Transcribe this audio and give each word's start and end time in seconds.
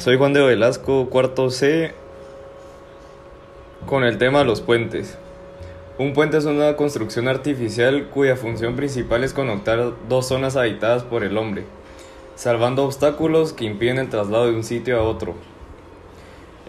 soy 0.00 0.16
Juan 0.16 0.32
de 0.32 0.40
Velasco, 0.40 1.10
cuarto 1.10 1.50
C, 1.50 1.92
con 3.84 4.02
el 4.02 4.16
tema 4.16 4.44
los 4.44 4.62
puentes. 4.62 5.18
Un 5.98 6.14
puente 6.14 6.38
es 6.38 6.46
una 6.46 6.74
construcción 6.74 7.28
artificial 7.28 8.08
cuya 8.08 8.34
función 8.34 8.76
principal 8.76 9.24
es 9.24 9.34
conectar 9.34 9.92
dos 10.08 10.26
zonas 10.26 10.56
habitadas 10.56 11.02
por 11.02 11.22
el 11.22 11.36
hombre, 11.36 11.64
salvando 12.34 12.86
obstáculos 12.86 13.52
que 13.52 13.66
impiden 13.66 13.98
el 13.98 14.08
traslado 14.08 14.46
de 14.46 14.54
un 14.54 14.64
sitio 14.64 14.98
a 14.98 15.02
otro. 15.02 15.34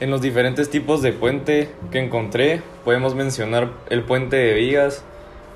En 0.02 0.11
los 0.11 0.21
diferentes 0.21 0.70
tipos 0.70 1.02
de 1.02 1.13
puente 1.13 1.70
que 1.89 1.99
encontré, 1.99 2.61
podemos 2.84 3.16
mencionar 3.16 3.70
el 3.89 4.03
puente 4.03 4.35
de 4.35 4.55
vigas, 4.55 5.05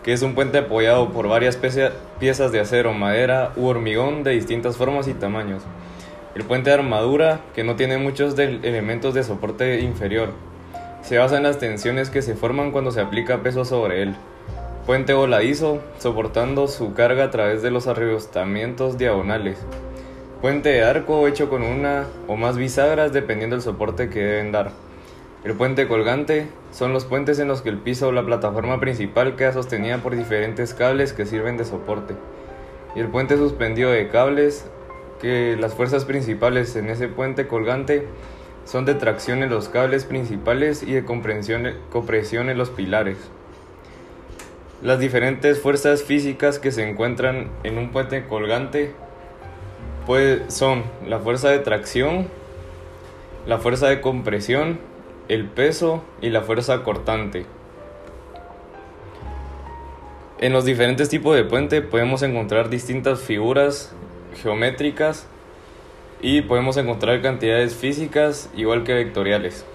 que 0.02 0.14
es 0.14 0.22
un 0.22 0.34
puente 0.34 0.60
apoyado 0.60 1.10
por 1.10 1.28
varias 1.28 1.58
piezas 1.58 2.52
de 2.54 2.60
acero, 2.62 2.94
madera 2.94 3.52
u 3.58 3.66
hormigón 3.66 4.24
de 4.24 4.32
distintas 4.32 4.78
formas 4.78 5.10
y 5.10 5.14
tamaños. 5.14 5.64
El 6.36 6.44
puente 6.44 6.70
de 6.70 6.76
armadura, 6.76 7.40
que 7.54 7.64
no 7.64 7.78
tiene 7.78 7.98
muchos 7.98 8.38
elementos 8.38 9.14
de 9.14 9.24
soporte 9.24 9.80
inferior. 9.80 10.34
Se 11.02 11.18
basa 11.18 11.38
en 11.38 11.44
las 11.44 11.60
tensiones 11.60 12.10
que 12.10 12.22
se 12.22 12.36
forman 12.36 12.72
cuando 12.72 12.92
se 12.92 13.00
aplica 13.00 13.42
peso 13.42 13.64
sobre 13.64 14.02
él. 14.02 14.16
Puente 14.86 15.14
voladizo, 15.14 15.80
soportando 15.98 16.68
su 16.68 16.94
carga 16.94 17.24
a 17.24 17.32
través 17.32 17.62
de 17.62 17.72
los 17.72 17.88
arrebostamientos 17.88 18.98
diagonales. 18.98 19.58
Puente 20.42 20.68
de 20.68 20.84
arco 20.84 21.26
hecho 21.26 21.50
con 21.50 21.64
una 21.64 22.04
o 22.28 22.36
más 22.36 22.58
bisagras 22.58 23.14
dependiendo 23.14 23.56
del 23.56 23.64
soporte 23.64 24.10
que 24.10 24.20
deben 24.20 24.52
dar. 24.52 24.72
El 25.46 25.54
puente 25.54 25.88
colgante 25.88 26.50
son 26.72 26.92
los 26.92 27.06
puentes 27.06 27.40
en 27.40 27.48
los 27.48 27.62
que 27.62 27.70
el 27.70 27.78
piso 27.78 28.10
o 28.10 28.12
la 28.12 28.26
plataforma 28.26 28.82
principal 28.82 29.38
queda 29.38 29.54
sostenida 29.54 30.00
por 30.00 30.18
diferentes 30.18 30.74
cables 30.74 31.14
que 31.14 31.26
sirven 31.26 31.56
de 31.56 31.64
soporte. 31.64 32.14
Y 32.94 33.00
el 33.00 33.08
puente 33.08 33.38
suspendido 33.38 33.90
de 33.90 34.10
cables 34.10 34.66
que 35.22 35.58
las 35.60 35.74
fuerzas 35.74 36.06
principales 36.06 36.76
en 36.76 36.90
ese 36.90 37.08
puente 37.08 37.48
colgante 37.48 38.08
son 38.66 38.86
de 38.86 38.96
tracción 38.96 39.44
en 39.44 39.50
los 39.50 39.70
cables 39.70 40.06
principales 40.06 40.84
y 40.84 40.94
de 40.94 41.06
compresión, 41.06 42.50
en 42.50 42.58
los 42.58 42.70
pilares. 42.72 43.18
Las 44.82 45.00
diferentes 45.00 45.60
fuerzas 45.60 46.04
físicas 46.04 46.60
que 46.60 46.72
se 46.72 46.88
encuentran 46.88 47.50
en 47.64 47.78
un 47.78 47.92
puente 47.92 48.26
colgante 48.26 48.92
pues, 50.06 50.42
son 50.54 50.84
la 51.08 51.20
fuerza 51.20 51.50
de 51.50 51.60
tracción, 51.60 52.28
la 53.48 53.60
fuerza 53.60 53.88
de 53.88 54.02
compresión, 54.02 54.80
el 55.28 55.46
peso 55.46 56.04
y 56.22 56.30
la 56.30 56.42
fuerza 56.42 56.84
cortante. 56.84 57.46
En 60.40 60.52
los 60.52 60.66
diferentes 60.66 61.08
tipos 61.08 61.36
de 61.36 61.46
puente 61.46 61.82
podemos 61.82 62.22
encontrar 62.22 62.70
distintas 62.70 63.22
figuras 63.22 63.96
geométricas 64.42 65.28
y 66.22 66.42
podemos 66.42 66.78
encontrar 66.78 67.22
cantidades 67.22 67.76
físicas 67.76 68.50
igual 68.56 68.84
que 68.84 68.94
vectoriales. 68.94 69.66